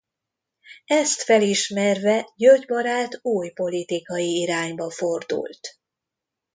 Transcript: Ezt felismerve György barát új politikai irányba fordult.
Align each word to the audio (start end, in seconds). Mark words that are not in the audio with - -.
Ezt 0.85 1.21
felismerve 1.23 2.29
György 2.35 2.65
barát 2.65 3.19
új 3.21 3.49
politikai 3.51 4.35
irányba 4.41 4.89
fordult. 4.91 5.79